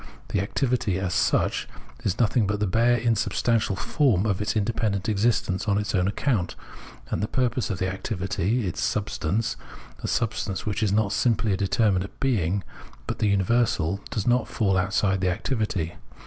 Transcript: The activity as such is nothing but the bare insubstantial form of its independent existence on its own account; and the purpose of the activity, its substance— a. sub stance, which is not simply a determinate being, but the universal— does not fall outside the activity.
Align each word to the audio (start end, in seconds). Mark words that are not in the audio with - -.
The 0.29 0.41
activity 0.41 0.97
as 0.97 1.13
such 1.13 1.67
is 2.03 2.17
nothing 2.17 2.47
but 2.47 2.59
the 2.59 2.65
bare 2.65 2.97
insubstantial 2.97 3.75
form 3.75 4.25
of 4.25 4.41
its 4.41 4.55
independent 4.55 5.07
existence 5.07 5.67
on 5.67 5.77
its 5.77 5.93
own 5.93 6.07
account; 6.07 6.55
and 7.11 7.21
the 7.21 7.27
purpose 7.27 7.69
of 7.69 7.77
the 7.77 7.87
activity, 7.87 8.65
its 8.65 8.81
substance— 8.81 9.57
a. 10.03 10.07
sub 10.07 10.33
stance, 10.33 10.65
which 10.65 10.81
is 10.81 10.91
not 10.91 11.11
simply 11.13 11.53
a 11.53 11.55
determinate 11.57 12.19
being, 12.19 12.63
but 13.05 13.19
the 13.19 13.27
universal— 13.29 13.99
does 14.09 14.25
not 14.25 14.47
fall 14.47 14.75
outside 14.75 15.21
the 15.21 15.29
activity. 15.29 15.93